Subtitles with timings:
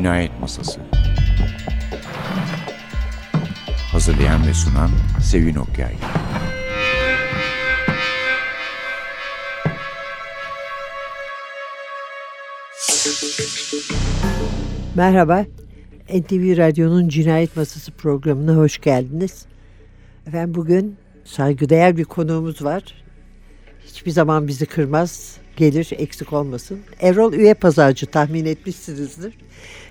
[0.00, 0.80] Cinayet Masası
[3.92, 4.90] Hazırlayan ve sunan
[5.22, 5.94] Sevin Okyay
[14.94, 15.44] Merhaba,
[16.08, 19.46] NTV Radyo'nun Cinayet Masası programına hoş geldiniz.
[20.26, 22.82] Efendim bugün saygıdeğer bir konuğumuz var.
[23.86, 26.80] Hiçbir zaman bizi kırmaz, gelir eksik olmasın.
[27.00, 29.34] Erol Üye Pazarcı tahmin etmişsinizdir.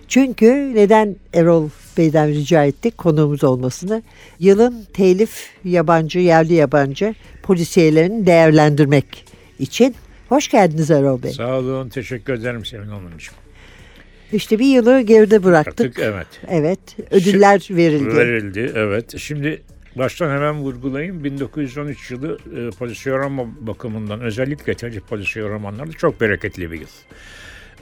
[0.09, 4.03] Çünkü neden Erol Bey'den rica ettik konuğumuz olmasını?
[4.39, 9.25] Yılın telif yabancı, yerli yabancı polisiyelerini değerlendirmek
[9.59, 9.95] için.
[10.29, 11.31] Hoş geldiniz Erol Bey.
[11.31, 13.35] Sağ olun, teşekkür ederim Sevin Hanımcığım.
[14.33, 15.85] İşte bir yılı geride bıraktık.
[15.85, 16.27] Artık evet.
[16.49, 16.79] Evet,
[17.11, 18.15] ödüller Şimdi, verildi.
[18.15, 19.17] Verildi, evet.
[19.17, 19.61] Şimdi
[19.95, 21.23] baştan hemen vurgulayayım.
[21.23, 26.87] 1913 yılı e, polisiye roman bakımından özellikle telif polisiye romanlarda çok bereketli bir yıl.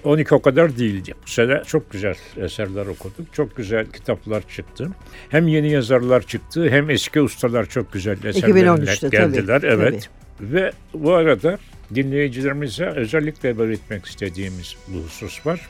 [0.07, 1.13] 12 o kadar değildi.
[1.25, 3.33] Bu sene çok güzel eserler okuduk.
[3.33, 4.89] Çok güzel kitaplar çıktı.
[5.29, 9.61] Hem yeni yazarlar çıktı hem eski ustalar çok güzel eserlerle 2013'te geldiler.
[9.61, 10.09] tabii, evet.
[10.41, 11.57] Ve bu arada
[11.95, 15.69] dinleyicilerimize özellikle belirtmek istediğimiz bu husus var.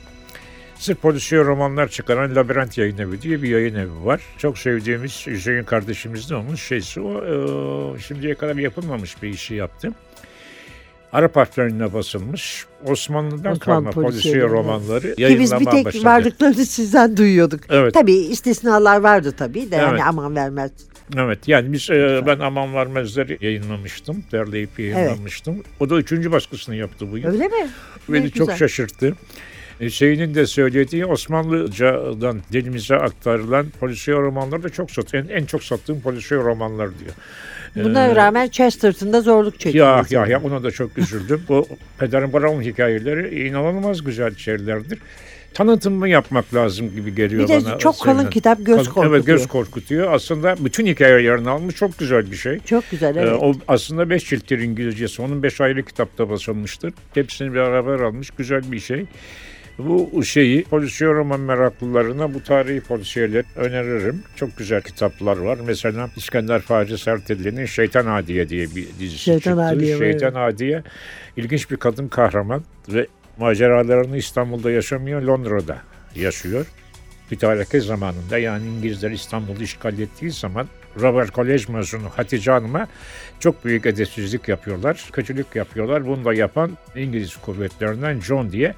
[0.78, 4.20] Sırf polisiye romanlar çıkaran Labirent Yayın Evi diye bir yayın evi var.
[4.38, 7.24] Çok sevdiğimiz Hüseyin kardeşimizin onun şeysi o.
[7.24, 9.92] E, şimdiye kadar yapılmamış bir işi yaptı.
[11.12, 16.04] Arap harflerine basılmış Osmanlı'dan Osmanlı kalma polisiye polisiye romanları Ki biz bir tek başladı.
[16.04, 17.60] varlıklarını sizden duyuyorduk.
[17.70, 17.94] Evet.
[17.94, 20.02] Tabii istisnalar vardı tabii de yani Evet.
[20.06, 20.70] aman vermez.
[21.16, 24.24] Evet yani biz e, ben Aman Vermezleri yayınlamıştım.
[24.32, 25.62] Derleyip yayınlamıştım.
[25.80, 27.28] O da üçüncü baskısını yaptı bu yıl.
[27.28, 27.68] Öyle mi?
[28.08, 28.56] Beni Ne çok güzel.
[28.58, 29.12] şaşırttı.
[29.80, 35.14] Hüseyin'in de söylediği Osmanlıcadan dilimize aktarılan polisiye romanlar da çok sat.
[35.14, 37.12] En, en çok sattığım polisiye romanlar diyor.
[37.76, 39.86] Buna Ee, rağmen Chesterton'da zorluk çekiyor.
[40.10, 41.42] Ya ya ya ona da çok üzüldüm.
[41.48, 41.66] Bu
[41.98, 44.98] Peder Brown hikayeleri inanılmaz güzel şeylerdir.
[45.54, 47.78] Tanıtımını yapmak lazım gibi geliyor Bir de bana.
[47.78, 49.14] çok kalın Senin- kitap göz Kalın- korkutuyor.
[49.14, 50.12] Evet göz korkutuyor.
[50.12, 52.58] Aslında bütün hikayelerini almış çok güzel bir şey.
[52.58, 53.38] Çok güzel Ee, evet.
[53.42, 55.22] o aslında beş cilttir İngilizcesi.
[55.22, 56.92] Onun beş ayrı kitapta basılmıştır.
[57.14, 58.30] Hepsini beraber almış.
[58.30, 59.04] Güzel bir şey.
[59.78, 64.22] Bu şeyi polisiye roman meraklılarına bu tarihi polisiyeleri öneririm.
[64.36, 65.58] Çok güzel kitaplar var.
[65.66, 69.62] Mesela İskender Faci Serteli'nin Şeytan Adiye diye bir dizisi Şeytan çıktı.
[69.62, 70.82] Adiye, Şeytan Adiye
[71.36, 73.06] ilginç bir kadın kahraman ve
[73.38, 75.78] maceralarını İstanbul'da yaşamıyor, Londra'da
[76.14, 76.66] yaşıyor.
[77.30, 80.68] Mütareke zamanında yani İngilizler İstanbul'u işgal ettiği zaman
[81.00, 82.88] Robert Kolej mezunu Hatice Hanım'a
[83.40, 85.08] çok büyük edepsizlik yapıyorlar.
[85.12, 86.06] Kötülük yapıyorlar.
[86.06, 88.74] Bunu da yapan İngiliz kuvvetlerinden John diye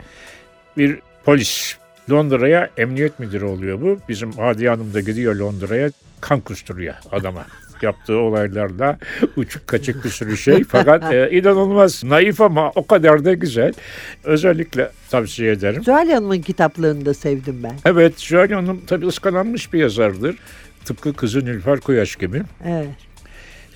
[0.77, 1.77] bir polis.
[2.11, 3.99] Londra'ya emniyet müdürü oluyor bu.
[4.09, 7.47] Bizim Hadi Hanım da gidiyor Londra'ya kan kusturuyor adama.
[7.83, 8.99] Yaptığı olaylarla
[9.37, 10.65] uçuk kaçık bir sürü şey.
[10.69, 13.73] Fakat e, inanılmaz naif ama o kadar da güzel.
[14.25, 15.85] Özellikle tavsiye ederim.
[15.85, 17.75] Zuhal Hanım'ın kitaplarını da sevdim ben.
[17.85, 20.37] Evet, Şahane Hanım tabii ıskananmış bir yazardır.
[20.85, 22.43] Tıpkı kızı Nilüfer Koyaş gibi.
[22.65, 23.10] Evet.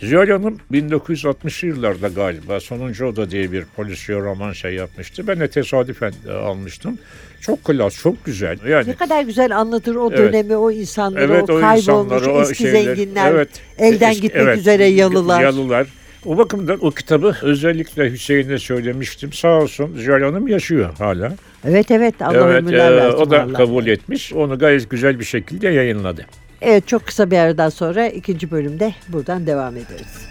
[0.01, 5.27] Ziyal Hanım 1960'lı yıllarda galiba Sonuncu Oda diye bir polisiye roman şey yapmıştı.
[5.27, 6.99] Ben de tesadüfen e, almıştım.
[7.41, 8.59] Çok klas, çok güzel.
[8.69, 10.19] Yani Ne kadar güzel anlatır o Evet.
[10.19, 12.83] dönemi, o insanları, evet o kaybolmuş insanları, o eski şeyler.
[12.95, 15.43] zenginler, evet, elden eski- gitmek evet, üzere yalılar.
[15.43, 15.87] Yalılar.
[16.27, 19.33] O bakımdan o kitabı özellikle Hüseyin'e söylemiştim.
[19.33, 21.33] Sağ olsun Ziyal Hanım yaşıyor hala.
[21.65, 24.33] Evet evet Allah evet, ömürler e, o da kabul etmiş.
[24.33, 26.27] Onu gayet güzel bir şekilde yayınladı.
[26.67, 30.25] Evet çok kısa bir aradan sonra ikinci bölümde buradan devam ederiz.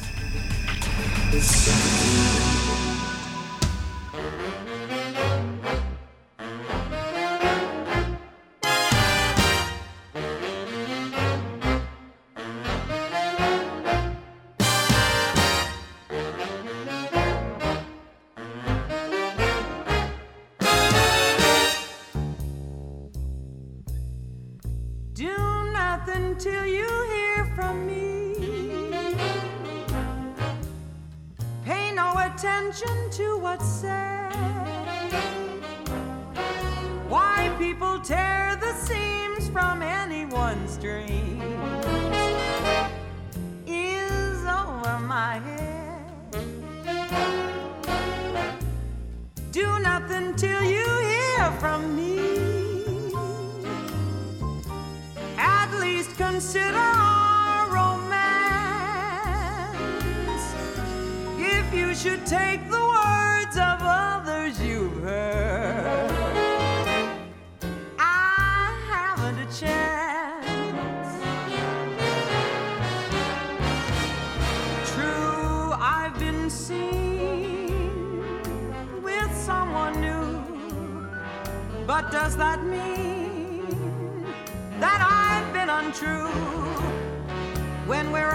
[81.95, 84.25] But does that mean
[84.79, 86.27] that I've been untrue
[87.85, 88.31] when we're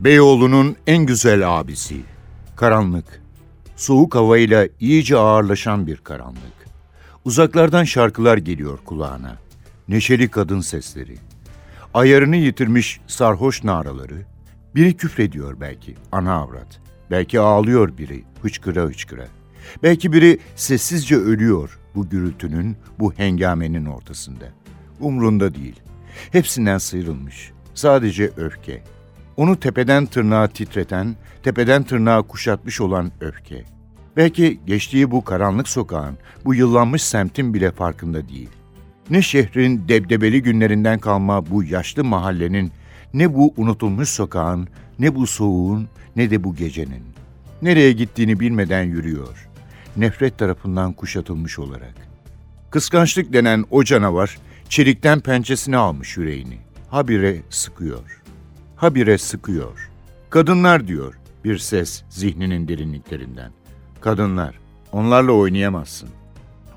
[0.00, 1.96] Beyoğlu'nun en güzel abisi.
[2.56, 3.22] Karanlık.
[3.76, 6.58] Soğuk havayla iyice ağırlaşan bir karanlık.
[7.24, 9.36] Uzaklardan şarkılar geliyor kulağına.
[9.88, 11.16] Neşeli kadın sesleri.
[11.94, 14.26] Ayarını yitirmiş sarhoş naraları.
[14.74, 16.80] Biri küfrediyor belki, ana avrat.
[17.10, 19.26] Belki ağlıyor biri, hıçkıra hıçkıra.
[19.82, 24.44] Belki biri sessizce ölüyor bu gürültünün, bu hengamenin ortasında.
[25.00, 25.80] Umrunda değil.
[26.32, 27.52] Hepsinden sıyrılmış.
[27.74, 28.82] Sadece öfke.
[29.38, 33.64] Onu tepeden tırnağa titreten, tepeden tırnağa kuşatmış olan öfke.
[34.16, 38.48] Belki geçtiği bu karanlık sokağın, bu yıllanmış semtin bile farkında değil.
[39.10, 42.72] Ne şehrin debdebeli günlerinden kalma bu yaşlı mahallenin,
[43.14, 44.68] ne bu unutulmuş sokağın,
[44.98, 47.02] ne bu soğuğun, ne de bu gecenin.
[47.62, 49.48] Nereye gittiğini bilmeden yürüyor.
[49.96, 51.94] Nefret tarafından kuşatılmış olarak.
[52.70, 54.38] Kıskançlık denen o canavar,
[54.68, 56.58] çelikten pençesini almış yüreğini.
[56.90, 58.17] Habire sıkıyor.
[58.78, 59.90] Habire sıkıyor.
[60.30, 63.52] Kadınlar diyor bir ses zihninin derinliklerinden.
[64.00, 64.58] Kadınlar,
[64.92, 66.08] onlarla oynayamazsın.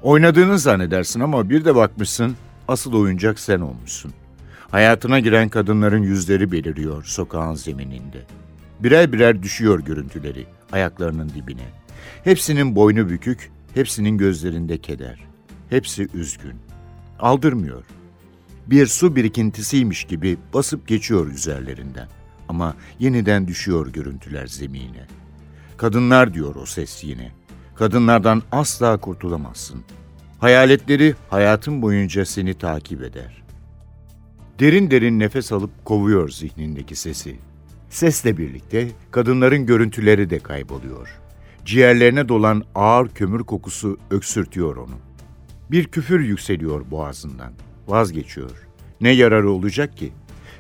[0.02, 2.36] Oynadığını zannedersin ama bir de bakmışsın
[2.68, 4.14] asıl oyuncak sen olmuşsun.
[4.72, 8.22] Hayatına giren kadınların yüzleri beliriyor sokağın zemininde.
[8.80, 11.70] Birer birer düşüyor görüntüleri ayaklarının dibine.
[12.24, 15.20] Hepsinin boynu bükük, hepsinin gözlerinde keder.
[15.70, 16.56] Hepsi üzgün.
[17.20, 17.84] Aldırmıyor.
[18.72, 22.08] Bir su birikintisiymiş gibi basıp geçiyor üzerlerinden.
[22.50, 25.08] Ama yeniden düşüyor görüntüler zemine.
[25.78, 27.32] Kadınlar diyor o ses yine.
[27.76, 29.82] Kadınlardan asla kurtulamazsın.
[30.40, 33.44] Hayaletleri hayatın boyunca seni takip eder.
[34.60, 37.36] Derin derin nefes alıp kovuyor zihnindeki sesi.
[37.90, 41.20] Sesle birlikte kadınların görüntüleri de kayboluyor.
[41.66, 44.96] Ciğerlerine dolan ağır kömür kokusu öksürtüyor onu.
[45.72, 47.54] Bir küfür yükseliyor boğazından.
[47.88, 48.68] Vazgeçiyor.
[49.02, 50.12] Ne yararı olacak ki?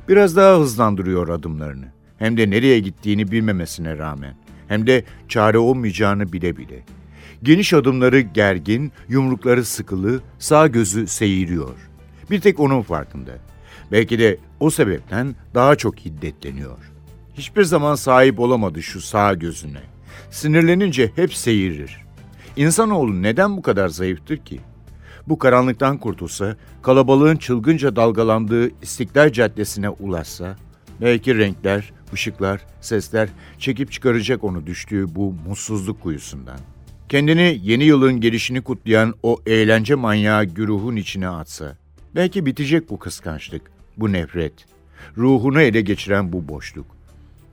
[0.09, 1.85] Biraz daha hızlandırıyor adımlarını.
[2.17, 4.35] Hem de nereye gittiğini bilmemesine rağmen.
[4.67, 6.83] Hem de çare olmayacağını bile bile.
[7.43, 11.75] Geniş adımları gergin, yumrukları sıkılı, sağ gözü seyiriyor.
[12.31, 13.31] Bir tek onun farkında.
[13.91, 16.77] Belki de o sebepten daha çok hiddetleniyor.
[17.33, 19.81] Hiçbir zaman sahip olamadı şu sağ gözüne.
[20.31, 22.05] Sinirlenince hep seyirir.
[22.55, 24.59] İnsanoğlu neden bu kadar zayıftır ki?
[25.27, 30.55] Bu karanlıktan kurtulsa, kalabalığın çılgınca dalgalandığı İstiklal Caddesi'ne ulaşsa,
[31.01, 36.59] belki renkler, ışıklar, sesler çekip çıkaracak onu düştüğü bu mutsuzluk kuyusundan.
[37.09, 41.77] Kendini yeni yılın gelişini kutlayan o eğlence manyağı güruhun içine atsa.
[42.15, 44.53] Belki bitecek bu kıskançlık, bu nefret.
[45.17, 46.85] Ruhunu ele geçiren bu boşluk.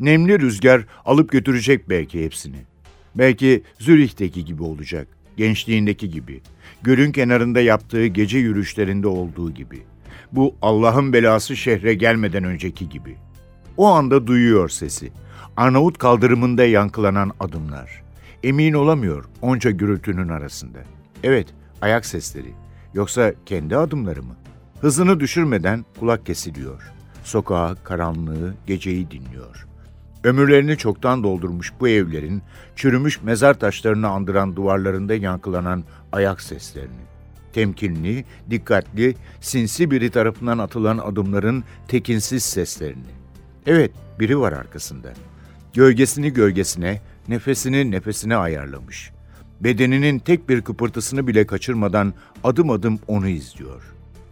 [0.01, 2.57] Nemli rüzgar alıp götürecek belki hepsini.
[3.15, 6.41] Belki Zürih'teki gibi olacak, gençliğindeki gibi.
[6.83, 9.83] Gölün kenarında yaptığı gece yürüyüşlerinde olduğu gibi.
[10.33, 13.17] Bu Allah'ın belası şehre gelmeden önceki gibi.
[13.77, 15.13] O anda duyuyor sesi.
[15.57, 18.03] Arnavut kaldırımında yankılanan adımlar.
[18.43, 20.79] Emin olamıyor onca gürültünün arasında.
[21.23, 21.49] Evet,
[21.83, 22.53] ayak sesleri.
[22.95, 24.37] Yoksa kendi adımları mı?
[24.81, 26.93] Hızını düşürmeden kulak kesiliyor.
[27.25, 29.67] Sokağı, karanlığı, geceyi dinliyor.
[30.25, 32.43] Ömürlerini çoktan doldurmuş bu evlerin
[32.77, 37.09] çürümüş mezar taşlarını andıran duvarlarında yankılanan ayak seslerini.
[37.53, 43.05] Temkinli, dikkatli, sinsi biri tarafından atılan adımların tekinsiz seslerini.
[43.67, 45.13] Evet, biri var arkasında.
[45.73, 49.11] Gölgesini gölgesine, nefesini nefesine ayarlamış.
[49.61, 53.83] Bedeninin tek bir kıpırtısını bile kaçırmadan adım adım onu izliyor.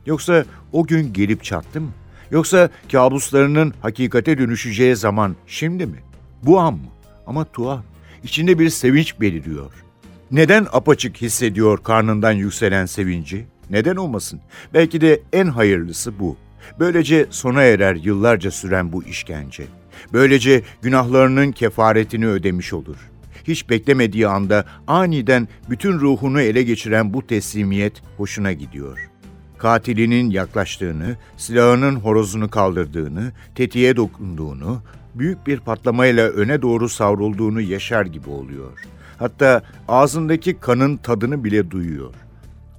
[0.06, 1.90] Yoksa o gün gelip çattı mı?
[2.30, 5.98] Yoksa kabuslarının hakikate dönüşeceği zaman şimdi mi?
[6.42, 6.80] Bu an mı?
[7.26, 7.84] Ama tuhaf.
[8.22, 9.85] İçinde bir sevinç beliriyor.
[10.30, 13.46] Neden apaçık hissediyor karnından yükselen sevinci?
[13.70, 14.40] Neden olmasın?
[14.74, 16.36] Belki de en hayırlısı bu.
[16.80, 19.64] Böylece sona erer yıllarca süren bu işkence.
[20.12, 22.96] Böylece günahlarının kefaretini ödemiş olur.
[23.44, 29.10] Hiç beklemediği anda aniden bütün ruhunu ele geçiren bu teslimiyet hoşuna gidiyor.
[29.58, 34.82] Katilinin yaklaştığını, silahının horozunu kaldırdığını, tetiğe dokunduğunu,
[35.14, 38.95] büyük bir patlamayla öne doğru savrulduğunu yaşar gibi oluyor.
[39.18, 42.14] Hatta ağzındaki kanın tadını bile duyuyor.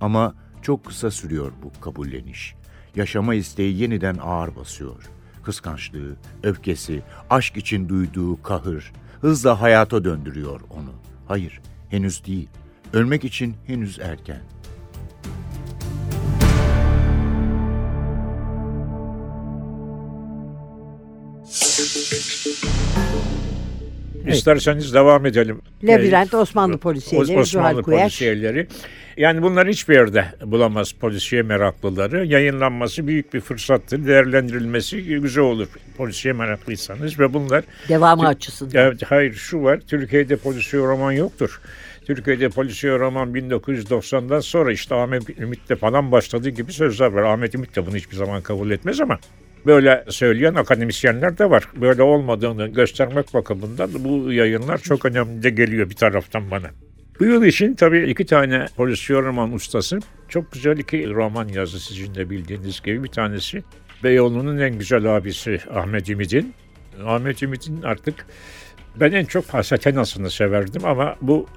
[0.01, 2.55] Ama çok kısa sürüyor bu kabulleniş.
[2.95, 5.03] Yaşama isteği yeniden ağır basıyor.
[5.43, 8.91] Kıskançlığı, öfkesi, aşk için duyduğu kahır
[9.21, 10.93] hızla hayata döndürüyor onu.
[11.27, 12.49] Hayır, henüz değil.
[12.93, 14.41] Ölmek için henüz erken.
[24.27, 25.61] İsterseniz devam edelim.
[25.83, 28.67] Labirent, Ee, Osmanlı polisiyeleri, Osmanlı polisiyeleri.
[29.17, 32.25] Yani bunlar hiçbir yerde bulamaz polisiye meraklıları.
[32.25, 34.07] Yayınlanması büyük bir fırsattır.
[34.07, 35.67] Değerlendirilmesi güzel olur
[35.97, 38.85] polisiye meraklıysanız ve bunlar Devamı açısından.
[38.85, 39.79] Evet, hayır şu var.
[39.87, 41.61] Türkiye'de polisiye roman yoktur.
[42.05, 47.23] Türkiye'de polisiye roman 1990'dan sonra işte Ahmet Ümit'le falan başladığı gibi sözler var.
[47.23, 49.19] Ahmet Ümit de bunu hiçbir zaman kabul etmez ama
[49.67, 51.63] böyle söyleyen akademisyenler de var.
[51.75, 56.67] Böyle olmadığını göstermek bakımından bu yayınlar çok önemli de geliyor bir taraftan bana.
[57.19, 62.15] Bu yıl için tabii iki tane polisiye roman ustası çok güzel iki roman yazdı sizin
[62.15, 63.03] de bildiğiniz gibi.
[63.03, 63.63] Bir tanesi
[64.03, 66.53] Beyoğlu'nun en güzel abisi Ahmet Ümit'in.
[67.05, 68.25] Ahmet Ümit'in artık
[68.99, 71.47] ben en çok Hasatenas'ını severdim ama bu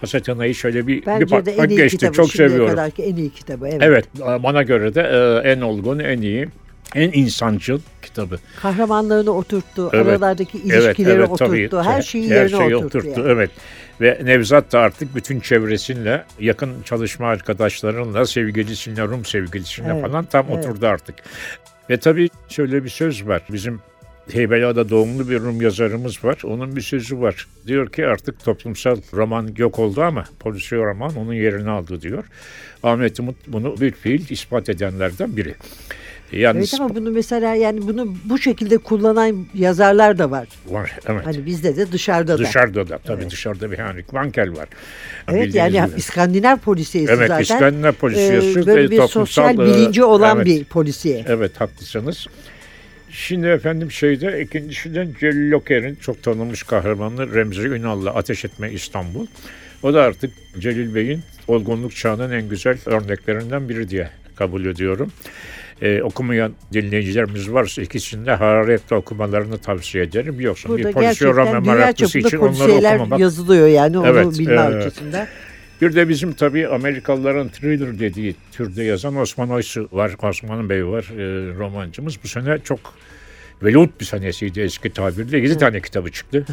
[0.00, 1.98] Hasatena'yı şöyle bir, bir Bence bak, de en iyi geçti.
[1.98, 2.16] kitabı.
[2.16, 2.70] Çok seviyorum.
[2.70, 3.68] kadarki en iyi kitabı.
[3.68, 3.82] Evet.
[3.82, 4.08] Evet
[4.42, 6.48] bana göre de e, en olgun, en iyi,
[6.94, 8.38] en insancıl kitabı.
[8.62, 9.90] Kahramanlarını oturttu.
[9.92, 10.06] Evet.
[10.06, 11.76] Aralardaki ilişkileri oturttu.
[11.76, 11.88] tabii.
[11.88, 13.20] her şeyi Her yerine şeyi oturttu.
[13.20, 13.28] yani.
[13.32, 13.50] Evet.
[14.00, 20.46] Ve Nevzat da artık bütün çevresinle, yakın çalışma arkadaşlarınla, sevgilisiyle, Rum sevgilisiyle Evet, falan tam
[20.50, 20.64] evet.
[20.66, 21.14] oturdu artık.
[21.90, 23.42] Ve tabii şöyle bir söz var.
[23.52, 23.80] Bizim
[24.32, 26.38] Heybeliada doğumlu bir Rum yazarımız var.
[26.44, 27.46] Onun bir sözü var.
[27.66, 32.24] Diyor ki artık toplumsal roman yok oldu ama polisiye roman onun yerini aldı diyor.
[32.82, 35.54] Ahmet Umut bunu bir fiil ispat edenlerden biri.
[36.32, 40.48] Yalnız Evet ama bunu mesela yani bunu bu şekilde kullanan yazarlar da var.
[40.68, 40.98] var.
[41.06, 41.26] Evet.
[41.26, 42.38] Hani bizde de dışarıda da.
[42.38, 43.32] Dışarıda da tabii Evet.
[43.32, 44.68] dışarıda bir Henrik Wankel var.
[45.28, 45.98] Evet Bildiğiniz yani gibi.
[45.98, 47.42] İskandinav polisiyesi Evet zaten.
[47.42, 48.60] İskandinav polisiyesi.
[48.60, 51.24] e, böyle bir toplumsal, sosyal e, bilinci olan evet, bir polisiye.
[51.28, 52.26] Evet haklısınız.
[53.10, 59.26] Şimdi efendim şeyde ikincisinden Celil Loker'in çok tanınmış kahramanı Remzi Ünal'la Ateş Etme İstanbul.
[59.82, 65.12] O da artık Celil Bey'in olgunluk çağının en güzel örneklerinden biri diye kabul ediyorum.
[65.82, 70.40] Ee, okumayan dinleyicilerimiz varsa ikisini de hararetle okumalarını tavsiye ederim.
[70.40, 74.58] Yoksa Burada bir polisiye roman meraklısı için onları okumamak yazılıyor yani onu Evet, bilme e,
[74.58, 75.26] açısından.
[75.80, 80.12] Bir de bizim tabii Amerikalıların thriller dediği türde yazan Osman Oysu var.
[80.22, 82.22] Osman Bey var e, romancımız.
[82.24, 82.94] Bu sene çok
[83.62, 85.38] velut bir senesiydi eski tabirle.
[85.38, 86.46] 7 tane kitabı çıktı.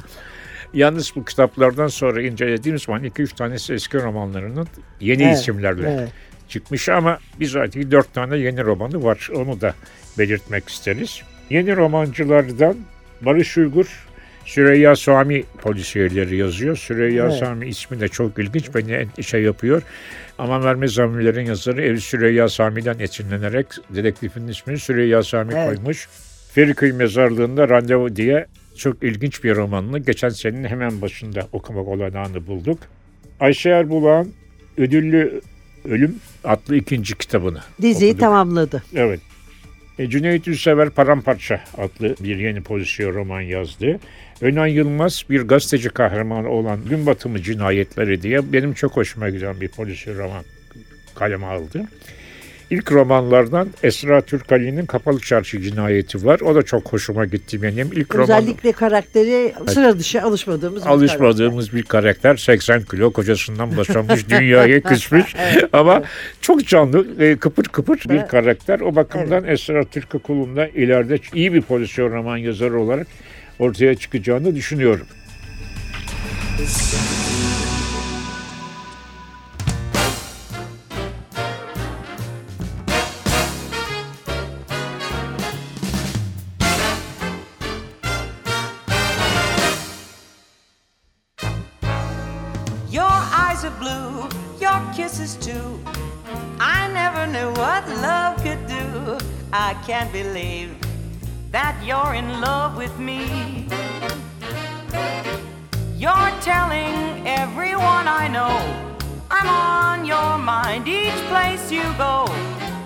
[0.74, 4.68] Yalnız bu kitaplardan sonra incelediğimiz zaman 2-3 tanesi eski romanlarının
[5.00, 6.10] yeni Evet, isimlerle evet.
[6.50, 9.30] çıkmış ama bizatihi 4 tane yeni romanı var.
[9.36, 9.74] Onu da
[10.18, 11.22] belirtmek isteriz.
[11.50, 12.76] Yeni romancılardan
[13.22, 14.06] Barış Uygur
[14.46, 16.76] Süreyya Sami polisiyeleri yazıyor.
[16.78, 17.34] Süreyya Evet.
[17.40, 18.76] Sami ismi de çok ilginç.
[18.76, 19.82] Beni en- şey yapıyor.
[20.38, 25.68] Ama Verme Zamilerin yazarı Ev Süreyya Sami'den esinlenerek dedektifin ismini Süreyya Sami Evet.
[25.68, 26.08] koymuş.
[26.52, 28.46] Feriköy Mezarlığı'nda Randevu diye
[28.78, 32.80] çok ilginç bir romanını geçen senenin hemen başında okumak olanağını bulduk.
[33.40, 34.34] Ayşe Erbulak'ın
[34.78, 35.42] ödüllü
[35.90, 38.20] Ölüm adlı ikinci kitabını Diziyi okuduk.
[38.20, 38.84] tamamladı.
[38.96, 39.20] Evet.
[40.00, 44.00] E, Cüneyt Ülsever Paramparça adlı bir yeni pozisyon roman yazdı.
[44.42, 49.68] Önan Yılmaz bir gazeteci kahramanı olan Gün Batımı Cinayetleri diye benim çok hoşuma giden bir
[49.68, 50.44] pozisyon roman
[51.16, 51.86] kaleme aldı.
[52.74, 56.40] İlk romanlardan Esra Türkali'nin Kapalı Çarşı Cinayeti var.
[56.40, 57.90] O da çok hoşuma gitti benim.
[57.94, 64.30] İlk roman Özellikle karakteri sıra dışı alışmadığımız bir alışmadığımız bir karakter 80 kilo kocasından boşanmış
[64.30, 65.36] dünyaya küsmüş
[65.74, 66.04] ama
[66.42, 67.06] çok canlı
[67.40, 68.28] kıpır kıpır bir Evet.
[68.28, 73.08] karakter o bakımdan Esra Türk Okulu'nda ileride iyi bir pozisyon roman yazarı olarak
[73.60, 75.08] ortaya çıkacağını düşünüyorum.
[76.60, 77.33] Your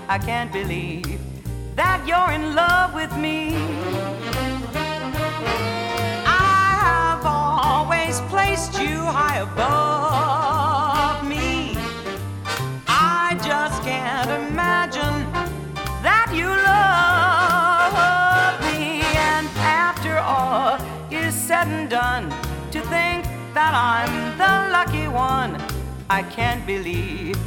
[0.10, 1.20] I can't believe
[1.76, 3.58] that you're in love with me.
[6.26, 11.76] I have always placed you high above me.
[12.88, 15.30] I just can't imagine
[16.02, 17.94] that you love
[18.64, 19.02] me.
[19.28, 20.80] And after all
[21.12, 22.30] is said and done,
[22.72, 25.62] to think that I'm the lucky one,
[26.10, 27.38] I can't believe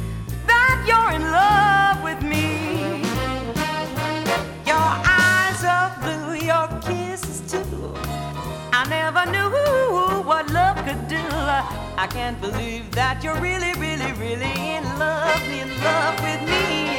[0.45, 2.50] that you're in love with me.
[12.01, 16.97] I can't believe that you're really, really, really in love, in love with me.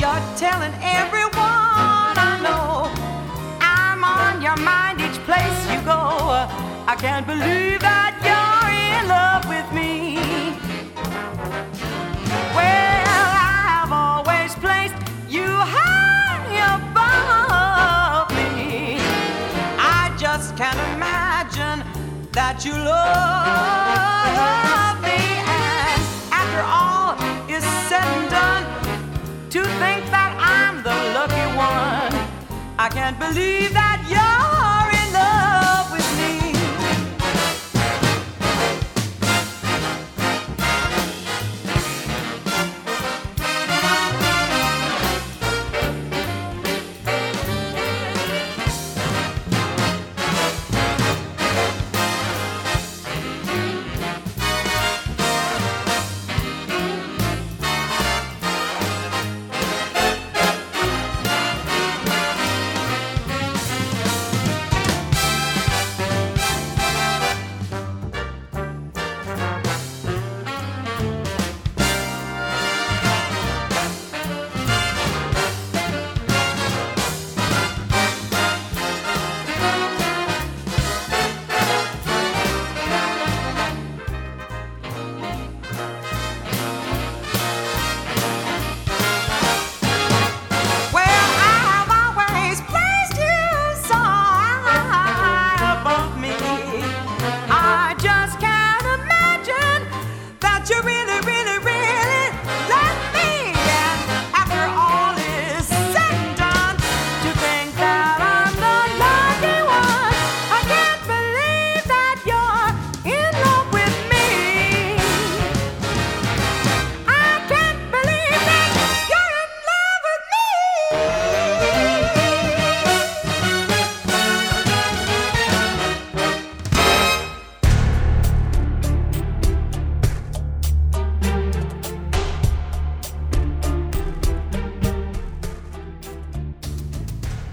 [0.00, 2.88] You're telling everyone I know
[3.60, 6.00] I'm on your mind each place you go.
[6.88, 10.16] I can't believe that you're in love with me.
[12.56, 12.91] Well,
[22.32, 25.18] that you love me.
[25.44, 27.12] And after all
[27.48, 28.64] is said and done,
[29.50, 32.14] to think that I'm the lucky one,
[32.78, 33.91] I can't believe that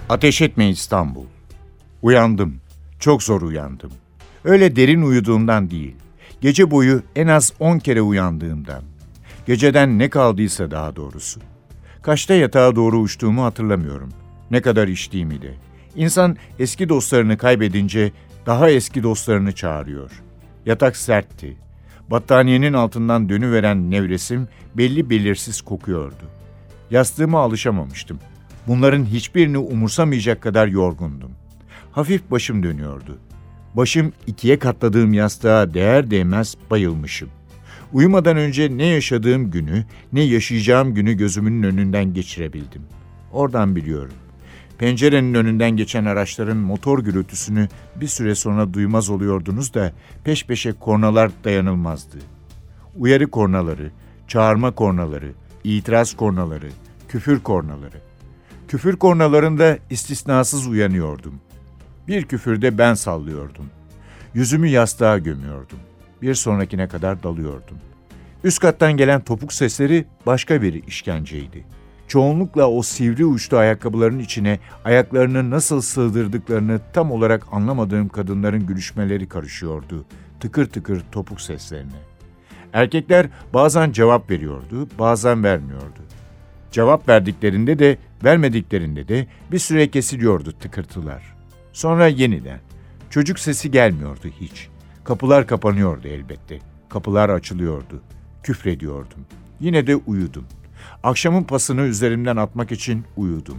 [0.10, 1.26] Ateş etme İstanbul.
[2.02, 2.56] Uyandım.
[3.00, 3.91] Çok zor uyandım.
[4.43, 5.95] Öyle derin uyuduğumdan değil.
[6.41, 8.84] Gece boyu en az 10 kere uyandığımdan.
[9.48, 11.39] Geceden ne kaldıysa daha doğrusu.
[12.02, 14.10] Kaçta yatağa doğru uçtuğumu hatırlamıyorum.
[14.52, 15.54] Ne kadar içtiğimi de.
[15.95, 18.12] İnsan eski dostlarını kaybedince
[18.45, 20.12] daha eski dostlarını çağırıyor.
[20.65, 21.58] Yatak sertti.
[22.12, 26.24] Battaniyenin altından dönüveren nevresim belli belirsiz kokuyordu.
[26.91, 28.19] Yastığıma alışamamıştım.
[28.69, 31.32] Bunların hiçbirini umursamayacak kadar yorgundum.
[31.91, 33.17] Hafif başım dönüyordu.
[33.73, 37.29] Başım ikiye katladığım yastığa değer değmez bayılmışım.
[37.93, 42.82] Uyumadan önce ne yaşadığım günü, ne yaşayacağım günü gözümün önünden geçirebildim.
[43.32, 44.13] Oradan biliyorum.
[44.77, 51.32] Pencerenin önünden geçen araçların motor gürültüsünü bir süre sonra duymaz oluyordunuz da peş peşe kornalar
[51.43, 52.17] dayanılmazdı.
[52.95, 53.91] Uyarı kornaları,
[54.27, 55.32] çağırma kornaları,
[55.63, 56.69] itiraz kornaları,
[57.08, 58.09] küfür kornaları.
[58.69, 61.34] Küfür kornalarında istisnasız uyanıyordum.
[62.08, 63.65] Bir küfürde ben sallıyordum.
[64.34, 65.79] Yüzümü yastığa gömüyordum.
[66.21, 67.77] Bir sonrakine kadar dalıyordum.
[68.43, 71.65] Üst kattan gelen topuk sesleri başka bir işkenceydi.
[72.08, 80.05] Çoğunlukla o sivri uçlu ayakkabıların içine ayaklarını nasıl sığdırdıklarını tam olarak anlamadığım kadınların gülüşmeleri karışıyordu.
[80.39, 81.99] Tıkır tıkır topuk seslerine.
[82.73, 85.99] Erkekler bazen cevap veriyordu, bazen vermiyordu.
[86.71, 91.36] Cevap verdiklerinde de vermediklerinde de bir süre kesiliyordu tıkırtılar.
[91.73, 92.60] Sonra yeniden.
[93.10, 94.69] Çocuk sesi gelmiyordu hiç.
[95.03, 96.60] Kapılar kapanıyordu elbette.
[96.89, 98.01] Kapılar açılıyordu.
[98.43, 99.25] Küfrediyordum.
[99.60, 100.45] Yine de uyudum.
[101.03, 103.58] Akşamın pasını üzerimden atmak için uyudum.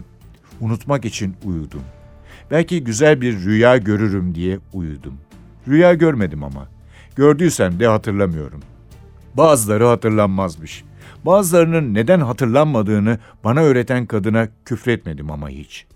[0.60, 1.82] Unutmak için uyudum.
[2.50, 5.14] Belki güzel bir rüya görürüm diye uyudum.
[5.68, 6.68] Rüya görmedim ama.
[7.16, 8.60] Gördüysem de hatırlamıyorum.
[9.34, 10.84] Bazıları hatırlanmazmış.
[11.26, 15.87] Bazılarının neden hatırlanmadığını bana öğreten kadına küfretmedim ama hiç.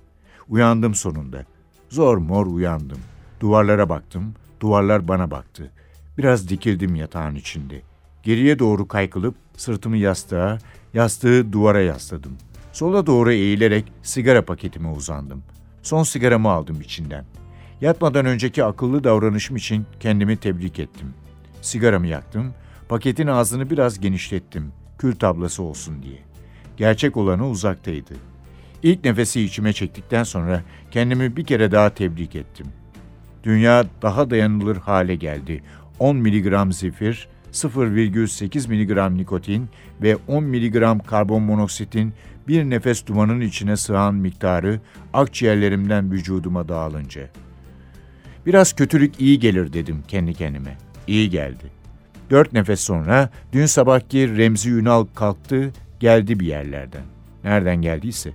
[0.49, 1.45] Uyandım sonunda.
[1.89, 2.99] Zor mor uyandım.
[3.41, 5.71] Duvarlara baktım, duvarlar bana baktı.
[6.19, 7.83] Biraz dikildim yatağın içinde.
[8.23, 10.59] Geriye doğru kaykılıp sırtımı yastığa,
[10.95, 12.33] yastığı duvara yasladım.
[12.73, 15.43] Sola doğru eğilerek sigara paketime uzandım.
[15.83, 17.25] Son sigaramı aldım içinden.
[17.81, 21.15] Yatmadan önceki akıllı davranışım için kendimi tebrik ettim.
[21.63, 22.55] Sigaramı yaktım,
[22.89, 26.19] paketin ağzını biraz genişlettim, kül tablası olsun diye.
[26.77, 28.15] Gerçek olanı uzaktaydı.
[28.83, 32.67] İlk nefesi içime çektikten sonra kendimi bir kere daha tebrik ettim.
[33.45, 35.63] Dünya daha dayanılır hale geldi.
[35.99, 39.69] 10 miligram zifir, 0,8 miligram nikotin
[40.03, 42.15] ve 10 miligram karbon monoksitin
[42.49, 44.81] bir nefes dumanın içine sığan miktarı
[45.13, 47.31] akciğerlerimden vücuduma dağılınca.
[48.47, 50.79] Biraz kötülük iyi gelir dedim kendi kendime.
[51.07, 51.74] İyi geldi.
[52.31, 57.03] Dört nefes sonra dün sabahki Remzi Ünal kalktı, geldi bir yerlerden.
[57.45, 58.31] Nereden geldiyse.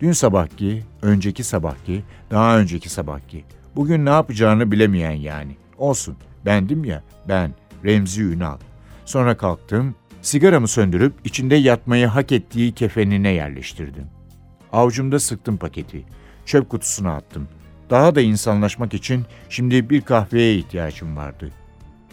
[0.00, 3.44] Dün sabahki, önceki sabahki, daha önceki sabahki.
[3.76, 5.56] Bugün ne yapacağını bilemeyen yani.
[5.78, 6.16] Olsun.
[6.46, 8.58] Bendim ya, ben Remzi Ünal.
[9.04, 14.04] Sonra kalktım, sigaramı söndürüp içinde yatmayı hak ettiği kefenine yerleştirdim.
[14.72, 16.04] Avucumda sıktım paketi.
[16.46, 17.48] Çöp kutusuna attım.
[17.90, 21.50] Daha da insanlaşmak için şimdi bir kahveye ihtiyacım vardı.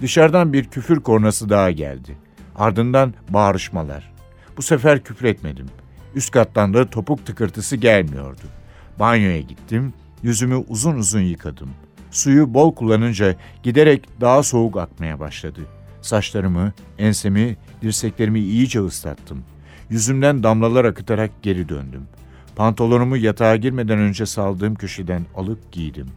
[0.02, 2.18] Dışarıdan bir küfür kornası daha geldi.
[2.56, 4.14] Ardından bağırışmalar.
[4.58, 5.66] Bu sefer küfretmedim.
[6.16, 8.42] Üst kattan da topuk tıkırtısı gelmiyordu.
[9.00, 11.70] Banyoya gittim, yüzümü uzun uzun yıkadım.
[12.12, 15.60] Suyu bol kullanınca giderek daha soğuk akmaya başladı.
[16.02, 19.44] Saçlarımı, ensemi, dirseklerimi iyice ıslattım.
[19.90, 22.04] Yüzümden damlalar akıtarak geri döndüm.
[22.56, 26.08] Pantolonumu yatağa girmeden önce saldığım köşeden alıp giydim.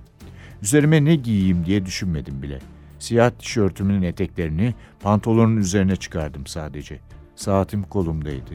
[0.62, 2.58] Üzerime ne giyeyim diye düşünmedim bile.
[3.00, 7.00] Siyah tişörtümün eteklerini pantolonun üzerine çıkardım sadece.
[7.36, 8.54] Saatim kolumdaydı.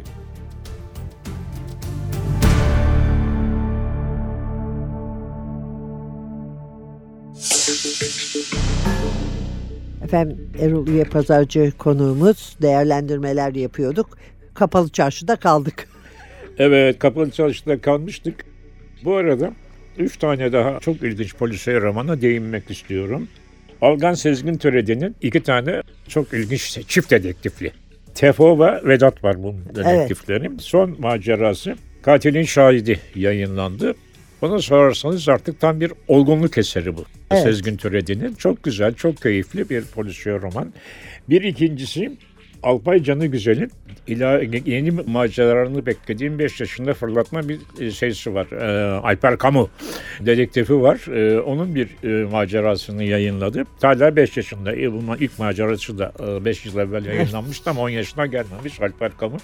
[10.04, 14.18] Efendim Erol Üye Pazarcı konuğumuz değerlendirmeler yapıyorduk.
[14.54, 15.88] Kapalı çarşıda kaldık.
[16.58, 18.46] Evet, kapalı çarşıda kalmıştık.
[19.04, 19.54] Bu arada
[19.98, 23.28] üç tane daha çok ilginç polisiye romana değinmek istiyorum.
[23.82, 27.72] Algan Sezgin Töredi'nin iki tane çok ilginç çift dedektifli.
[28.16, 30.58] Tefo ve Vedat var bu dedektiflerin.
[30.58, 33.96] Son macerası Katilin Şahidi yayınlandı.
[34.42, 37.06] Bana sorarsanız artık tam bir olgunluk eseri bu.
[37.32, 37.44] Evet.
[37.44, 40.74] Sezgin Töredi'nin çok güzel, çok keyifli bir polisiye roman.
[41.30, 42.12] Bir ikincisi
[42.66, 43.72] Alpay Canı Güzel'in
[44.08, 48.48] ila- yeni maceralarını beklediğim 5 yaşında fırlatma bir e, şeysi var.
[48.52, 49.70] Ee, Alper Kamu
[50.20, 51.00] dedektifi var.
[51.16, 53.64] Ee, onun bir e, macerasını yayınladı.
[53.82, 54.76] Hala 5 yaşında.
[54.76, 56.12] E, bunun ilk macerası da
[56.46, 59.38] 5 yıl evvel yayınlanmıştı ama 10 yaşına gelmemiş Alper Kamu.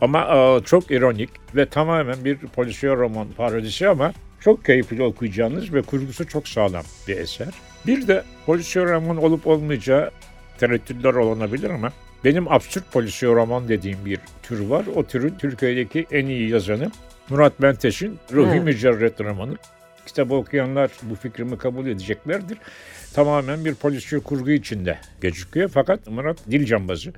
[0.00, 0.20] Ama
[0.60, 6.28] e, çok ironik ve tamamen bir polisiye roman parodisi ama çok keyifli okuyacağınız ve kurgusu
[6.28, 7.48] çok sağlam bir eser.
[7.86, 10.10] Bir de polisiye roman olup olmayacağı
[10.58, 11.92] tereddütler olabilir ama
[12.24, 14.84] benim absürt polisiye roman dediğim bir tür var.
[14.94, 16.90] O türün Türkiye'deki en iyi yazanı
[17.30, 18.64] Murat Benteş'in Ruhi Evet.
[18.64, 19.56] Mücerret romanı.
[20.06, 22.58] Kitabı okuyanlar bu fikrimi kabul edeceklerdir.
[23.14, 25.68] Tamamen bir polisiye kurgu içinde gözüküyor.
[25.68, 27.12] Fakat Murat dil cambazı.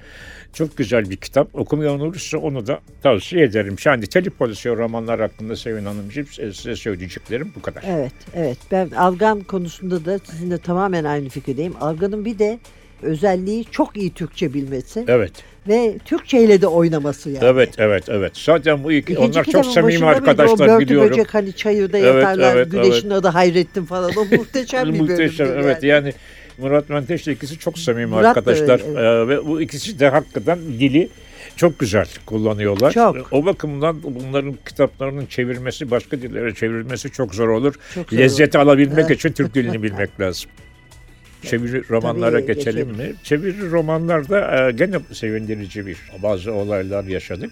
[0.52, 1.54] Çok güzel bir kitap.
[1.54, 3.78] Okumayan olursa onu da tavsiye ederim.
[3.78, 7.82] Şimdi telif polisiye romanlar hakkında Sevin Hanımcığım size söyleyeceklerim bu kadar.
[7.86, 8.58] Evet, evet.
[8.70, 11.74] Ben Algan konusunda da sizinle tamamen aynı fikirdeyim.
[11.80, 12.58] Algan'ın bir de
[13.02, 15.33] özelliği çok iyi Türkçe bilmesi Evet.
[15.68, 17.44] ve Türkçe ile de oynaması yani.
[17.44, 18.33] Evet, evet, evet.
[18.37, 20.16] Zaten bu iki, İkinci onlar çok samimi başında mıydı?
[20.30, 21.11] arkadaşlar o biliyorum.
[21.11, 22.57] böcek hani çayırda Evet, yatarlar.
[22.57, 24.11] evet, Güneşin adı Hayrettin falan.
[24.16, 25.83] O muhteşem bir Muhteşem, bölümdü evet.
[25.83, 26.07] yani.
[26.07, 26.12] Yani
[26.59, 28.80] Murat Menteş'le ikisi çok samimi Murat da arkadaşlar.
[28.88, 31.09] öyle, Ee, ve bu ikisi de hakikaten dili
[31.57, 32.92] çok güzel kullanıyorlar.
[32.92, 33.33] Çok.
[33.33, 37.74] O bakımdan bunların kitaplarının çevirmesi, başka dillere çevrilmesi çok zor olur.
[37.94, 40.50] Çok zor Lezzeti alabilmek için Türk dilini bilmek lazım.
[41.44, 43.11] Çeviri romanlara Tabii, geçelim geçelim.
[43.11, 43.16] mi?
[43.22, 47.50] Çeviri romanlarda e, gene sevindirici bir bazı olaylar yaşadık.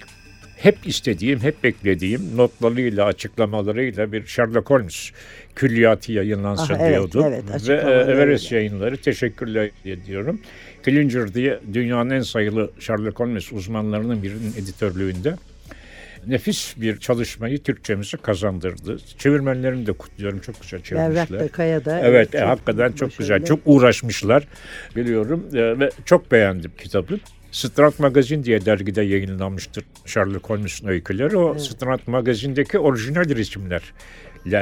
[0.57, 5.11] Hep istediğim, hep beklediğim notlarıyla, açıklamalarıyla bir Sherlock Holmes
[5.55, 7.25] külliyatı yayınlansın Ah, evet, diyordum.
[7.51, 8.13] evet, Ve e.
[8.13, 10.41] Everest yayınları teşekkürler ediyorum.
[10.85, 15.35] Killinger diye dünyanın en sayılı Sherlock Holmes uzmanlarının birinin editörlüğünde
[16.27, 18.99] nefis bir çalışmayı Türkçemize kazandırdı.
[19.19, 20.39] Çevirmenlerini de kutluyorum.
[20.39, 21.41] Çok güzel Berrak çevirmişler.
[21.41, 22.01] da Kaya'da.
[22.01, 23.45] Evet, e, hakikaten çok güzel.
[23.45, 24.49] Çok uğraşmışlar
[24.97, 27.19] biliyorum e, ve çok beğendim kitabı.
[27.53, 31.37] Strand Magazine diye dergide yayınlanmıştır Sherlock Holmes'un öyküleri.
[31.37, 33.31] O Strand Magazine'deki orijinal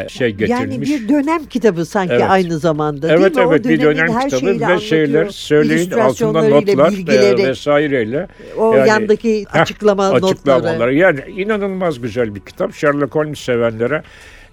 [0.08, 0.50] şey getirilmiş.
[0.90, 2.24] Yani bir dönem kitabı sanki Evet.
[2.28, 3.42] aynı zamanda değil Evet mi?
[3.42, 8.28] O evet bir dönem her kitabı ve şeyler söyleyin altında notlar e, bilgileri, vesaireyle.
[8.56, 10.74] o yani- yandaki Heh, açıklama açıklamaları.
[10.74, 10.94] notları.
[10.94, 12.74] Yani inanılmaz güzel bir kitap.
[12.74, 14.02] Sherlock Holmes sevenlere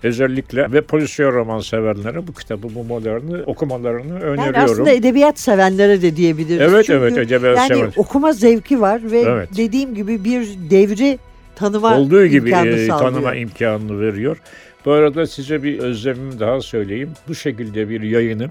[0.03, 4.61] özellikle ve polisiye roman sevenlere bu kitabı, bu moderni okumalarını Yani öneriyorum.
[4.63, 6.73] aslında edebiyat sevenlere de diyebiliriz.
[6.73, 7.93] Evet, Çünkü evet, edebiyat yani sever.
[7.97, 9.49] okuma zevki var ve Evet.
[9.57, 11.19] dediğim gibi bir devri
[11.55, 14.37] tanıma Olduğu gibi imkanı e, tanıma imkanını veriyor.
[14.85, 17.09] Bu arada size bir özlemimi daha söyleyeyim.
[17.27, 18.49] Bu şekilde bir yayını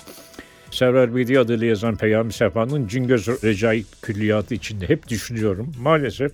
[0.70, 5.72] Server Bedi adıyla yazan Peyami Sefa'nın Cingöz Recai Külliyatı içinde hep düşünüyorum.
[5.80, 6.32] Maalesef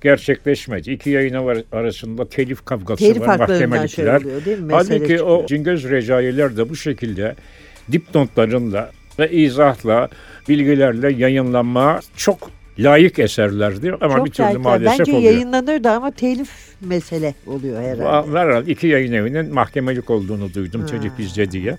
[0.00, 0.90] gerçekleşmedi.
[0.90, 4.22] İki yayına var arasında telif kavgası Telif var, mahkemelikler.
[4.70, 5.26] Halbuki çıkıyor.
[5.26, 7.34] o Cingöz Recai'ler de bu şekilde
[7.92, 10.08] dipnotlarınla ve izahla,
[10.48, 14.62] bilgilerle yayınlanmaya çok layık eserlerdi ama Çok bir türlü layıklar.
[14.64, 15.32] maalesef Bence oluyor.
[15.32, 18.38] yayınlanırdı ama telif mesele oluyor herhalde.
[18.38, 20.86] Herhalde iki yayın evinin mahkemelik olduğunu duydum Ha.
[20.86, 21.76] telif izle diye.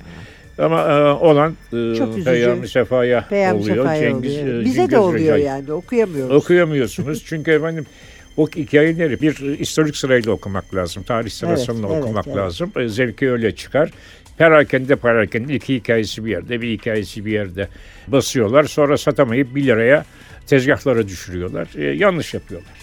[0.58, 2.23] Ama e, olan e.
[2.23, 3.75] Peyami Sefa'ya Peyami oluyor.
[3.77, 4.62] Sefa'ya Cengiz, oluyor.
[4.62, 5.41] e, Bize Cingöz de oluyor Recai.
[5.43, 6.36] yani okuyamıyoruz.
[6.36, 7.86] Okuyamıyorsunuz çünkü efendim
[8.38, 11.03] o hikayeleri bir historik sırayla okumak lazım.
[11.03, 12.38] Tarih sırasıyla evet, okumak evet.
[12.38, 12.71] lazım.
[12.75, 13.89] E, Zevki öyle çıkar.
[14.38, 17.67] Perakende perakende iki hikayesi bir yerde bir hikayesi bir yerde
[18.08, 18.63] basıyorlar.
[18.63, 20.06] Sonra satamayıp bir liraya
[20.47, 21.67] tezgahlara düşürüyorlar.
[21.75, 22.73] E, yanlış yapıyorlar.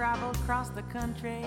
[0.00, 1.44] Traveled across the country.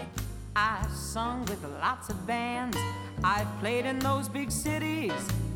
[0.55, 2.77] I've sung with lots of bands.
[3.23, 5.11] I've played in those big cities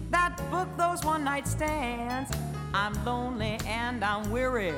[0.10, 2.32] that book those one night stands.
[2.74, 4.74] I'm lonely and I'm weary.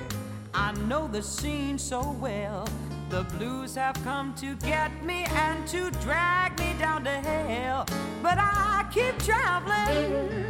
[0.53, 2.67] I know the scene so well.
[3.09, 7.85] The blues have come to get me and to drag me down to hell.
[8.21, 10.45] But I keep traveling.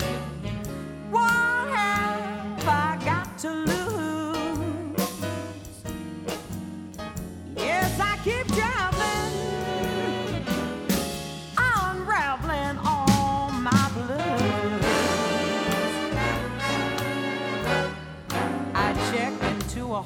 [1.12, 1.49] What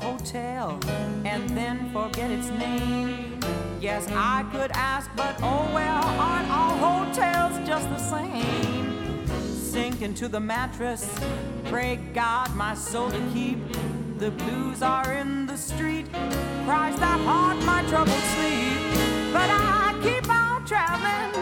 [0.04, 0.80] hotel
[1.26, 3.40] and then forget its name.
[3.80, 9.26] Yes, I could ask, but oh well, aren't all hotels just the same?
[9.56, 11.04] Sink into the mattress,
[11.66, 13.60] pray God my soul to keep.
[14.18, 16.08] The blues are in the street,
[16.66, 19.34] cries that heart my troubled sleep.
[19.34, 21.33] But I keep on traveling.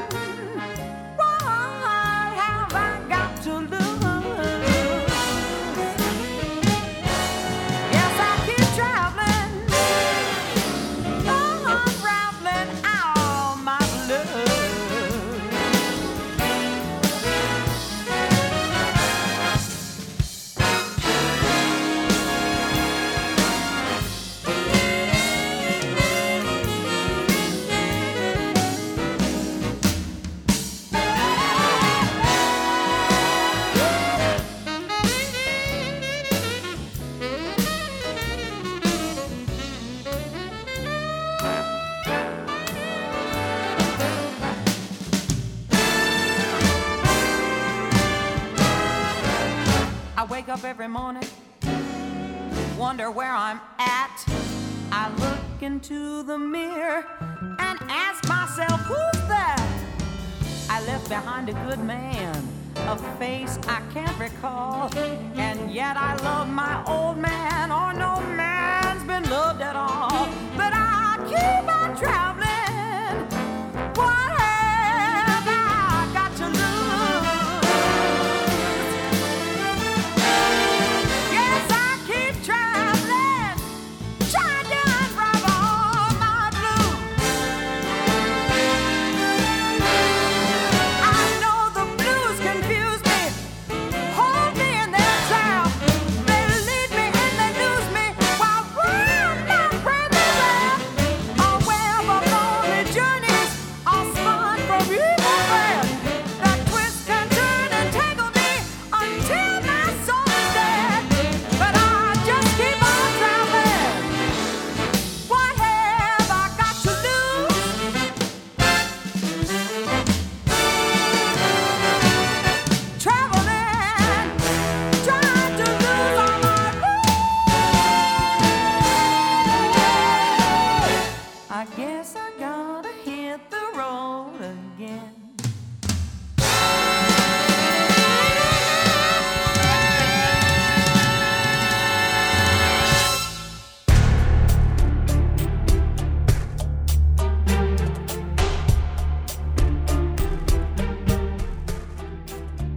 [61.52, 64.90] A good man, a face I can't recall.
[65.36, 67.72] And yet I love my old man,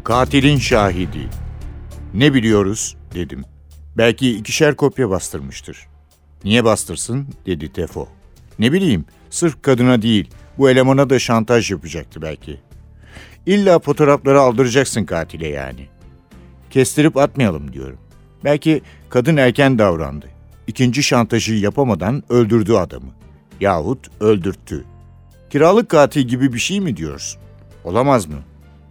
[0.04, 1.28] Katilin şahidi.
[2.14, 3.44] Ne biliyoruz dedim.
[3.96, 5.86] Belki ikişer kopya bastırmıştır.
[6.44, 8.08] Niye bastırsın dedi Tefo.
[8.58, 12.60] Ne bileyim sırf kadına değil bu elemana da şantaj yapacaktı belki.
[13.46, 15.88] İlla fotoğrafları aldıracaksın katile yani.
[16.70, 17.98] Kestirip atmayalım diyorum.
[18.44, 20.26] Belki kadın erken davrandı.
[20.66, 23.10] İkinci şantajı yapamadan öldürdü adamı.
[23.60, 24.84] Yahut öldürttü.
[25.50, 27.40] Kiralık katil gibi bir şey mi diyorsun?
[27.84, 28.36] Olamaz mı?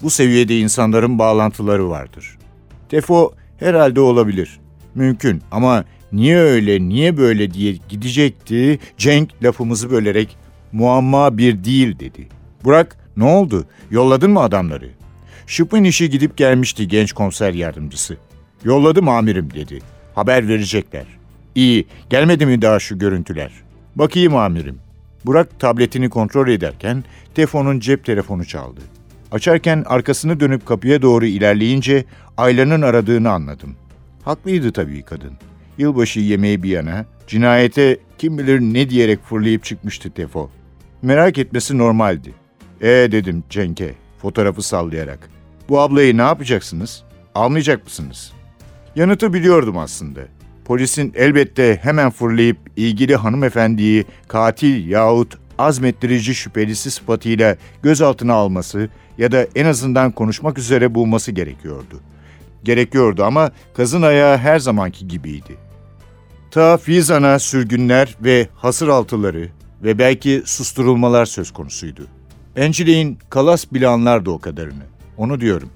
[0.04, 2.38] Bu seviyede insanların bağlantıları vardır.
[2.90, 4.60] Tefo herhalde olabilir.
[4.96, 8.80] Mümkün ama niye öyle, niye böyle diye gidecekti.
[8.98, 10.38] Cenk lafımızı bölerek
[10.72, 12.28] muamma bir değil dedi.
[12.64, 13.66] Burak ne oldu?
[13.92, 14.90] Yolladın mı adamları?
[15.48, 18.18] Şıpın işi gidip gelmişti genç komiser yardımcısı.
[18.64, 19.80] Yolladım amirim dedi.
[20.16, 21.06] Haber verecekler.
[21.56, 23.52] İyi, gelmedi mi daha şu görüntüler?
[23.96, 24.78] Bakayım amirim.
[25.26, 27.04] Burak tabletini kontrol ederken
[27.36, 28.82] Tefo'nun cep telefonu çaldı.
[29.34, 32.06] Açarken arkasını dönüp kapıya doğru ilerleyince
[32.38, 33.76] Ayla'nın aradığını anladım.
[34.26, 35.34] Haklıydı tabii kadın.
[35.78, 40.50] Yılbaşı yemeği bir yana, cinayete kim bilir ne diyerek fırlayıp çıkmıştı Tefo.
[41.02, 42.34] Merak etmesi normaldi.
[42.82, 45.30] E dedim Cenk'e, fotoğrafı sallayarak.
[45.70, 47.04] Bu ablayı ne yapacaksınız?
[47.36, 48.34] Almayacak mısınız?
[48.96, 50.20] Yanıtı biliyordum aslında.
[50.66, 59.48] Polisin elbette hemen fırlayıp ilgili hanımefendiyi katil yahut azmettirici şüphelisi sıfatıyla gözaltına alması ya da
[59.56, 62.00] en azından konuşmak üzere bulması gerekiyordu.
[62.64, 65.58] Gerekiyordu ama kazın ayağı her zamanki gibiydi.
[66.52, 69.50] Ta Fizan'a sürgünler ve hasır altıları
[69.84, 72.08] ve belki susturulmalar söz konusuydu.
[72.58, 74.84] Angeline'in kalas bile anlardı o kadarını.
[75.18, 75.70] Onu diyorum.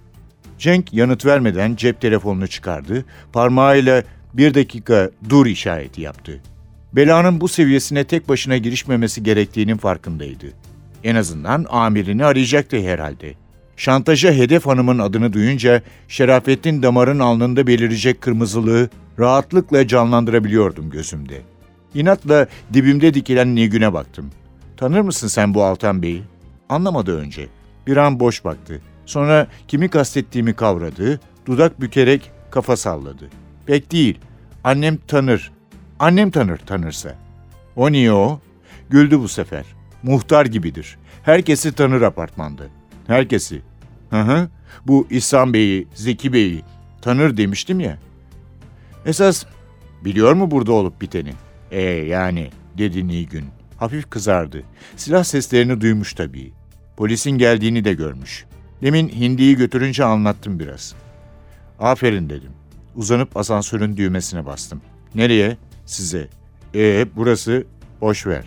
[0.59, 6.41] Cenk yanıt vermeden cep telefonunu çıkardı, parmağıyla bir dakika dur işareti yaptı.
[6.97, 10.45] Belanın bu seviyesine tek başına girişmemesi gerektiğinin farkındaydı.
[11.03, 13.33] En azından amirini arayacaktı herhalde.
[13.75, 21.41] Şantaja hedef hanımın adını duyunca Şerafettin damarın alnında belirecek kırmızılığı rahatlıkla canlandırabiliyordum gözümde.
[21.93, 24.31] İnatla dibimde dikilen Nilgün'e baktım.
[24.77, 26.23] Tanır mısın sen bu Altan Bey'i?
[26.69, 27.47] Anlamadı önce.
[27.87, 28.81] Bir an boş baktı.
[29.05, 33.29] Sonra kimi kastettiğimi kavradı, dudak bükerek kafa salladı.
[33.65, 34.19] Pek değil.
[34.63, 35.56] Annem tanır.
[35.99, 37.15] Annem tanır tanırsa.
[37.75, 38.39] O niye o?
[38.89, 39.65] Güldü bu sefer.
[40.03, 40.97] Muhtar gibidir.
[41.23, 42.63] Herkesi tanır apartmanda.
[43.07, 43.61] Herkesi.
[44.09, 44.49] Hı hı.
[44.87, 46.63] Bu İhsan Bey'i, Zeki Bey'i
[47.01, 47.97] tanır demiştim ya.
[49.05, 49.45] Esas
[50.05, 51.33] biliyor mu burada olup biteni?
[51.71, 53.45] E yani dedi Nilgün.
[53.77, 54.63] Hafif kızardı.
[54.95, 56.53] Silah seslerini duymuş tabii.
[56.97, 58.45] Polisin geldiğini de görmüş.
[58.81, 60.95] Demin hindiyi götürünce anlattım biraz.
[61.79, 62.51] Aferin dedim.
[62.95, 64.81] Uzanıp asansörün düğmesine bastım.
[65.15, 65.57] Nereye?
[65.87, 66.27] Size.
[66.75, 67.63] E burası
[68.01, 68.43] boş ver.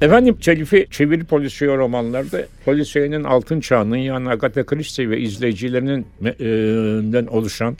[0.00, 6.06] Efendim Çelifi çeviri polisiye romanlarda polisiyenin altın çağının yani Agatha Christie ve izleyicilerinin
[6.40, 7.76] e, oluşan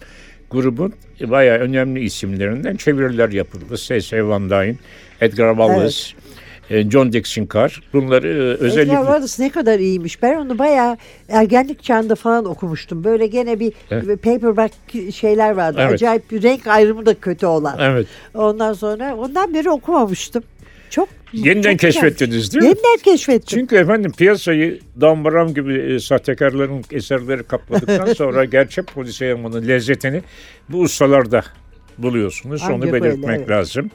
[0.51, 3.79] grubun bayağı önemli isimlerinden çeviriler yapıldı.
[3.79, 4.25] S.S.
[4.25, 4.77] Van Dyne,
[5.21, 6.26] Edgar Wallace, e,
[6.71, 7.83] John Dixon Carr.
[7.93, 8.93] Bunları e, özellikle...
[8.93, 10.23] Edgar Wallace ne kadar iyiymiş.
[10.23, 10.97] Ben onu bayağı
[11.29, 13.05] ergenlik çağında falan okumuştum.
[13.05, 14.23] Böyle gene bir Evet.
[14.23, 14.75] paperback
[15.15, 15.79] şeyler vardı.
[15.81, 15.93] Evet.
[15.93, 17.79] Acayip bir renk ayrımı da kötü olan.
[17.81, 18.07] Evet.
[18.35, 20.43] Ondan sonra ondan beri okumamıştım.
[20.91, 22.69] Çok Yeniden çok keşfettiniz değil mi?
[22.69, 23.59] Yeniden keşfettim.
[23.59, 30.23] Çünkü efendim piyasayı dambaram gibi e, sahtekarların eserleri kapladıktan sonra gerçek polisiye yapmanın lezzetini
[30.69, 31.45] bu ustalarda
[31.99, 32.63] buluyorsunuz.
[32.65, 33.51] Ancak Onu belirtmek öyle, evet.
[33.51, 33.91] lazım.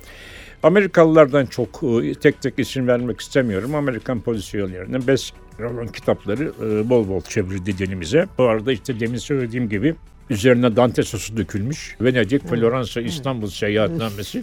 [0.63, 3.75] Amerikalılardan çok e, tek tek isim vermek istemiyorum.
[3.75, 8.27] Amerikan polisiyelerinin best olan kitapları e, bol bol çevrildi dilimize.
[8.37, 9.95] Bu arada işte demin söylediğim gibi
[10.29, 11.95] üzerine Dante sosu dökülmüş.
[12.01, 14.41] Venedik, Floransa, İstanbul seyahatnamesi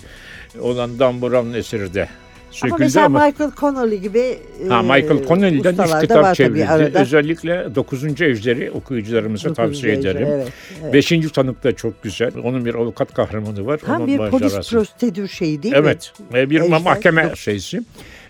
[0.60, 2.08] olan Dan Brown'un eseri de
[2.48, 3.26] Ama söküldü mesela ama...
[3.26, 4.38] Michael Connolly gibi
[4.68, 6.68] Ha, e, Michael Connelly'den üç kitap çevrildi.
[6.68, 7.00] arada.
[7.00, 8.04] Özellikle 9.
[8.22, 10.28] Ejderi okuyucularımıza Dokuzuncu tavsiye Ejder, ederim.
[10.30, 10.48] Evet,
[10.82, 10.94] evet.
[10.94, 12.32] Beşinci Tanık da çok güzel.
[12.44, 13.78] Onun bir avukat kahramanı var.
[13.78, 15.80] Tam Onun bir polis prosedür şeyi değil mi?
[15.80, 16.12] Evet.
[16.34, 16.80] e, Bir Ejder.
[16.82, 17.36] mahkeme Yok.
[17.36, 17.80] şeysi.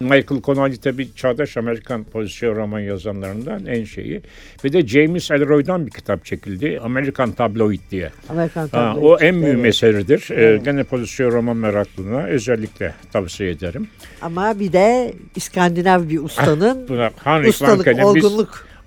[0.00, 4.22] Michael Connelly tabii çağdaş Amerikan polisiye roman yazanlarından en şeyi.
[4.64, 6.80] Bir de James Ellroy'dan bir kitap çekildi.
[6.82, 8.10] Amerikan Tabloid diye.
[8.28, 9.66] Amerikan Ha, tabloyu o en mühim evet.
[9.66, 10.28] eseridir.
[10.30, 10.64] Ee, Evet.
[10.64, 13.88] gene polisiye roman meraklına özellikle tavsiye ederim.
[14.22, 18.24] Ama bir de İskandinav bir ustanın Buna Henrik ustalık, Lanken'in biz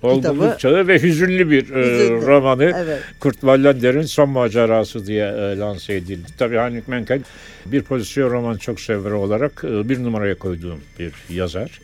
[0.02, 2.72] olgunluk çağı ve hüzünlü bir e, Hüzünlü, romanı.
[2.76, 3.00] Evet.
[3.20, 6.28] Kurt Wallender'in son macerası diye e, lanse edildi.
[6.38, 7.20] Tabii Heinrich Menkel
[7.66, 11.80] bir pozisyon roman çok severi olarak e, bir numaraya koyduğum bir yazar.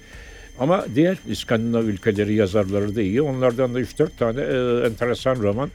[0.60, 3.22] Ama diğer İskandinav ülkeleri yazarları da iyi.
[3.22, 5.70] Onlardan da 3-4 tane e, enteresan roman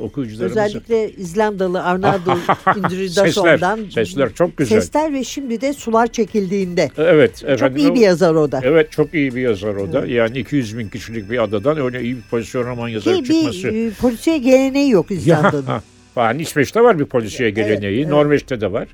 [0.00, 0.64] okuyucularımıza.
[0.64, 4.80] Özellikle İzlandalı Arnaldo sesler, Indridason'dan sesler çok güzel.
[4.80, 6.90] Sesler ve şimdi de sular çekildiğinde.
[6.98, 7.76] Evet Çok efendim.
[7.76, 8.60] iyi bir yazar o da.
[8.64, 10.06] Evet çok iyi bir yazar o da.
[10.06, 13.64] Yani 200 bin kişilik bir adadan öyle iyi bir pozisyon roman yazarı Ki çıkması.
[13.74, 15.82] bir e, polisiye geleneği yok İzlanda'nın.
[16.16, 17.98] Yani İsveç'te var bir polisiye geleneği.
[18.00, 18.08] evet.
[18.08, 18.88] Norveç'te de var.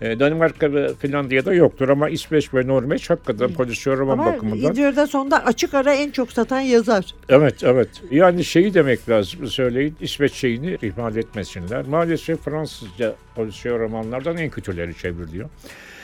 [0.00, 4.70] E, Danimarka ve Finlandiya'da yoktur ama İsveç ve Norveç hakikaten polisiye roman Ama bakımından.
[4.70, 7.14] Indridason'da açık ara en çok satan yazar.
[7.28, 7.88] Evet evet.
[8.10, 11.86] Yani şeyi demek lazım söyleyin İsveç şeyini ihmal etmesinler.
[11.86, 15.48] Maalesef Fransızca polisiye romanlardan en kötüleri çevriliyor.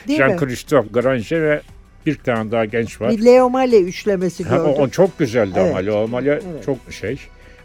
[0.07, 0.25] Değil mi?
[0.25, 1.61] Jean-Christophe Granger ve
[2.05, 3.11] bir tane daha genç var.
[3.11, 4.71] Bir Leo Malle üçlemesi Ha, gördüm.
[4.77, 5.69] o, o çok güzeldi Evet.
[5.69, 6.65] ama Leo Malle Evet.
[6.65, 7.17] çok şey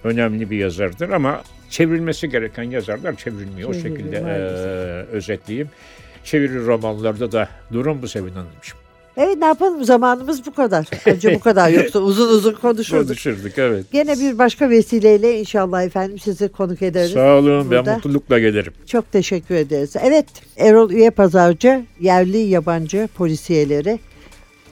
[0.04, 3.68] önemli bir yazardır ama çevrilmesi gereken yazarlar çevrilmiyor.
[3.68, 4.66] O Çevrilmiyor, şekilde maalesef.
[4.66, 5.68] eee, özetleyeyim.
[6.24, 8.78] Çeviri romanlarda da durum bu Sevin Hanımcığım.
[9.16, 10.86] Evet ne yapalım zamanımız bu kadar.
[11.06, 13.06] Önce bu kadar yoksa uzun uzun konuşurduk.
[13.06, 13.86] Konuşurduk evet.
[13.92, 17.12] Gene bir başka vesileyle inşallah efendim sizi konuk ederiz.
[17.12, 17.94] Sağ olun ben Burada.
[17.94, 18.72] mutlulukla gelirim.
[18.86, 19.96] Çok teşekkür ederiz.
[20.02, 23.98] Evet Erol Üye Pazarcı yerli yabancı polisiyeleri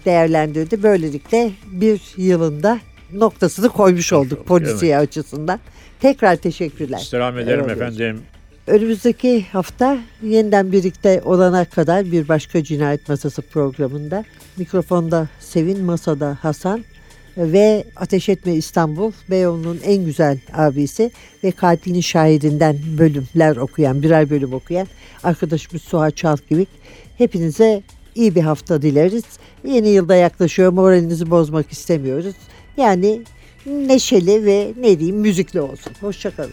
[0.04, 0.82] değerlendirdi.
[0.82, 2.78] Böylelikle bir yılında
[3.12, 5.60] noktasını koymuş olduk olduk, polisiye açısından.
[6.00, 6.98] Tekrar teşekkürler.
[6.98, 8.22] Selam ederim Erol efendim.
[8.66, 14.24] Önümüzdeki hafta yeniden birlikte olana kadar bir başka cinayet masası programında
[14.56, 16.84] mikrofonda Sevin, masada Hasan
[17.36, 21.10] ve Ateş Etme İstanbul Beyoğlu'nun en güzel abisi
[21.44, 24.86] ve katilin şahidinden bölümler okuyan, birer bölüm okuyan
[25.22, 26.68] arkadaşımız Suha Çalkivik.
[27.18, 27.82] Hepinize
[28.14, 29.24] iyi bir hafta dileriz.
[29.64, 32.34] Yeni yılda yaklaşıyor, moralinizi bozmak istemiyoruz.
[32.76, 33.22] Yani
[33.66, 35.92] neşeli ve ne diyeyim müzikli olsun.
[36.00, 36.52] Hoşçakalın.